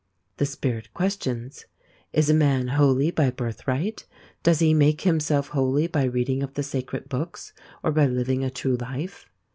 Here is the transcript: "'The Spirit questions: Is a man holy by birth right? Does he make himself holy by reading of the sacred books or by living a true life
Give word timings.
"'The 0.37 0.47
Spirit 0.47 0.91
questions: 0.95 1.67
Is 2.11 2.27
a 2.27 2.33
man 2.33 2.69
holy 2.69 3.11
by 3.11 3.29
birth 3.29 3.67
right? 3.67 4.03
Does 4.41 4.57
he 4.57 4.73
make 4.73 5.01
himself 5.01 5.49
holy 5.49 5.85
by 5.85 6.05
reading 6.05 6.41
of 6.41 6.55
the 6.55 6.63
sacred 6.63 7.07
books 7.07 7.53
or 7.83 7.91
by 7.91 8.07
living 8.07 8.43
a 8.43 8.49
true 8.49 8.77
life 8.77 9.29